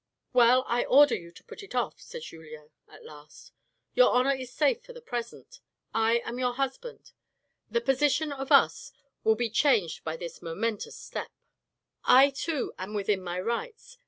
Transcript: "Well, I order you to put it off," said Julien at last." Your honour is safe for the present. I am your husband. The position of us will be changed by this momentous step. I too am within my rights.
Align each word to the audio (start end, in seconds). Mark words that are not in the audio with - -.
"Well, 0.33 0.65
I 0.67 0.83
order 0.83 1.13
you 1.13 1.31
to 1.31 1.43
put 1.43 1.61
it 1.61 1.75
off," 1.75 2.01
said 2.01 2.23
Julien 2.23 2.71
at 2.87 3.05
last." 3.05 3.51
Your 3.93 4.09
honour 4.11 4.33
is 4.33 4.51
safe 4.51 4.83
for 4.83 4.93
the 4.93 4.99
present. 4.99 5.59
I 5.93 6.23
am 6.25 6.39
your 6.39 6.53
husband. 6.53 7.11
The 7.69 7.81
position 7.81 8.31
of 8.31 8.51
us 8.51 8.93
will 9.23 9.35
be 9.35 9.51
changed 9.51 10.03
by 10.03 10.17
this 10.17 10.41
momentous 10.41 10.95
step. 10.97 11.29
I 12.03 12.31
too 12.31 12.73
am 12.79 12.95
within 12.95 13.21
my 13.21 13.39
rights. 13.39 13.99